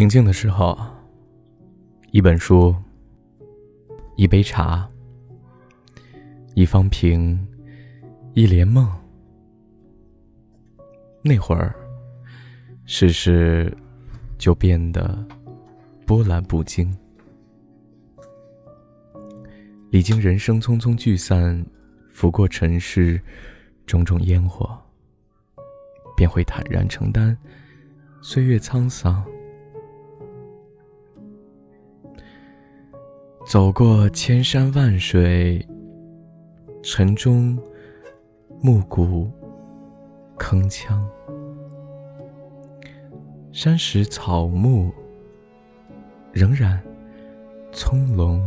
[0.00, 0.74] 平静的时候，
[2.10, 2.74] 一本书，
[4.16, 4.88] 一杯茶，
[6.54, 7.46] 一方瓶，
[8.32, 8.90] 一帘梦。
[11.20, 11.74] 那会儿，
[12.86, 13.76] 世事
[14.38, 15.22] 就变得
[16.06, 16.90] 波澜不惊。
[19.90, 21.62] 历经人生匆匆聚散，
[22.08, 23.20] 拂过尘世
[23.84, 24.82] 种种烟火，
[26.16, 27.36] 便会坦然承担
[28.22, 29.22] 岁月沧桑。
[33.50, 35.66] 走过千山万水，
[36.84, 37.58] 尘中
[38.62, 39.28] 暮鼓
[40.38, 40.96] 铿锵，
[43.50, 44.94] 山石草木
[46.32, 46.80] 仍然
[47.72, 48.40] 葱茏，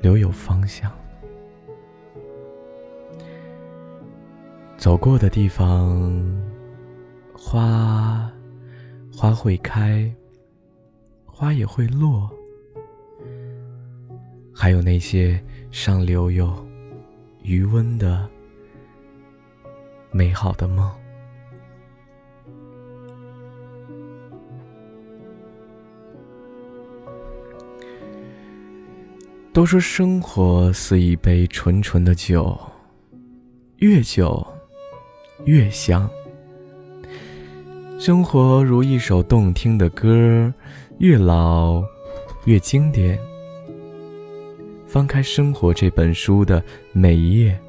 [0.00, 0.90] 留有方向。
[4.78, 6.10] 走过的地方，
[7.34, 8.32] 花
[9.14, 10.10] 花会开，
[11.26, 12.26] 花也会落。
[14.60, 16.52] 还有那些尚留有
[17.44, 18.28] 余温的
[20.10, 20.90] 美好的梦。
[29.52, 32.58] 都说生活似一杯纯纯的酒，
[33.76, 34.44] 越久
[35.44, 36.10] 越香。
[37.96, 40.52] 生活如一首动听的歌，
[40.98, 41.80] 越老
[42.44, 43.16] 越经典。
[44.88, 47.60] 翻开《生活》这本书的每一页，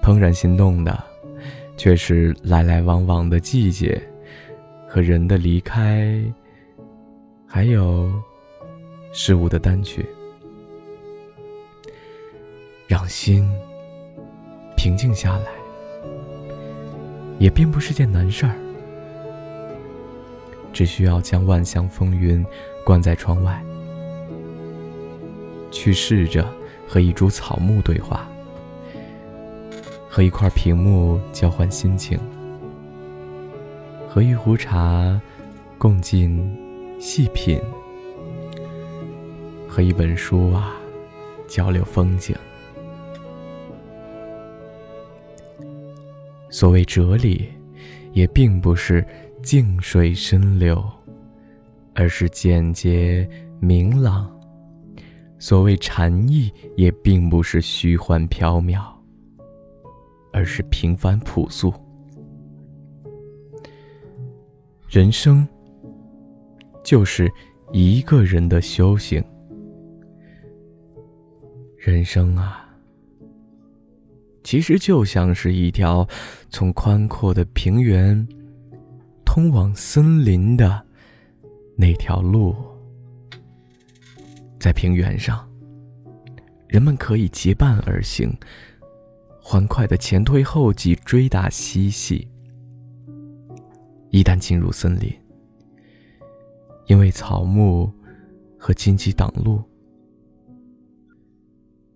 [0.00, 0.96] 怦然心动的，
[1.76, 4.00] 却是来来往往的季节
[4.86, 6.22] 和人的离开，
[7.48, 8.08] 还有
[9.12, 10.06] 事物的单曲。
[12.86, 13.44] 让心
[14.76, 15.46] 平静下来，
[17.40, 18.54] 也并不是件难事儿，
[20.72, 22.46] 只需要将万象风云
[22.84, 23.60] 关在窗外。
[25.78, 26.44] 去试着
[26.88, 28.28] 和一株草木对话，
[30.08, 32.18] 和一块屏幕交换心情，
[34.08, 35.20] 和一壶茶
[35.78, 36.52] 共进
[36.98, 37.60] 细品，
[39.68, 40.74] 和一本书啊
[41.46, 42.34] 交流风景。
[46.50, 47.48] 所谓哲理，
[48.12, 49.06] 也并不是
[49.44, 50.84] 静水深流，
[51.94, 54.28] 而是简洁明朗。
[55.38, 58.82] 所谓禅意，也并不是虚幻缥缈，
[60.32, 61.72] 而是平凡朴素。
[64.88, 65.46] 人生
[66.82, 67.30] 就是
[67.72, 69.22] 一个人的修行。
[71.76, 72.68] 人生啊，
[74.42, 76.06] 其实就像是一条
[76.50, 78.26] 从宽阔的平原
[79.24, 80.84] 通往森林的
[81.76, 82.56] 那条路。
[84.58, 85.48] 在平原上，
[86.66, 88.36] 人们可以结伴而行，
[89.40, 92.28] 欢快的前推后继，追打嬉戏。
[94.10, 95.12] 一旦进入森林，
[96.86, 97.92] 因为草木
[98.58, 99.62] 和荆棘挡路，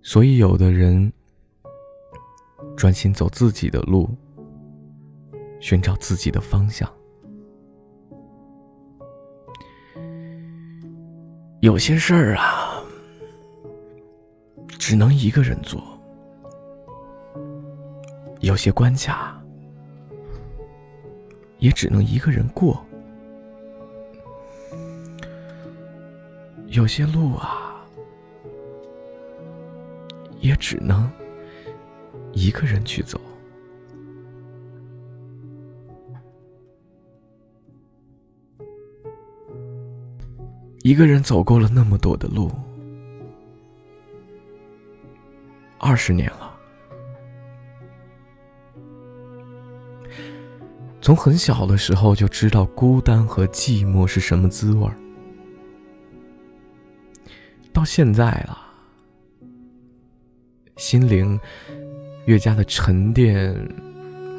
[0.03, 1.13] 所以有的人
[2.77, 4.09] 专心走自己的路，
[5.59, 6.89] 寻找自己的方向。
[11.63, 12.83] 有些事儿啊，
[14.81, 15.81] 只能一个人做；
[18.41, 19.41] 有些关卡，
[21.59, 22.77] 也只能一个人过；
[26.67, 27.77] 有些路啊，
[30.41, 31.09] 也只能
[32.33, 33.21] 一个人去走。
[40.83, 42.51] 一个人走过了那么多的路，
[45.79, 46.53] 二十年了。
[51.01, 54.97] 从很小的时候就知道孤单和寂寞是什么滋味儿，
[57.73, 58.59] 到现在了，
[60.77, 61.39] 心灵
[62.27, 63.57] 越加的沉淀，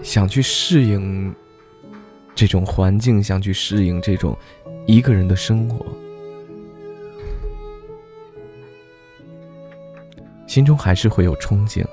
[0.01, 1.33] 想去适应
[2.35, 4.37] 这种环境，想去适应这种
[4.85, 5.85] 一个人的生活。
[10.53, 11.83] 心中还是会有憧憬，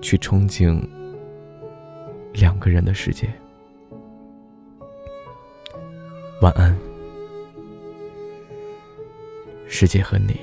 [0.00, 0.80] 去憧憬
[2.32, 3.28] 两个人的世界。
[6.40, 6.78] 晚安，
[9.66, 10.38] 世界和你。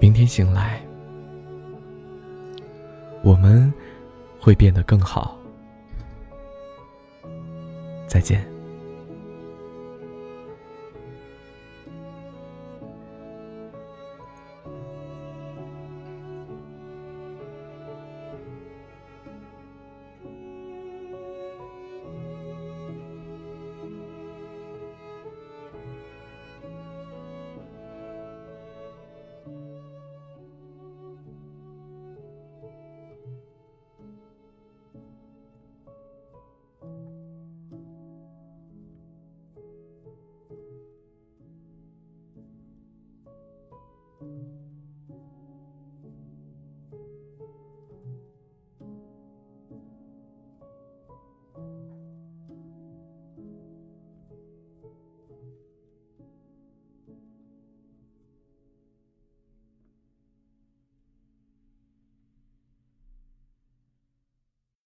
[0.00, 0.80] 明天醒来，
[3.22, 3.70] 我们
[4.40, 5.38] 会变得更好。
[8.06, 8.42] 再见。